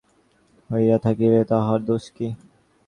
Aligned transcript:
হইয়া 0.69 0.97
থাকিলেও 0.97 1.43
তাহার 1.43 1.79
দোষ 1.85 2.03
কী? 2.15 2.27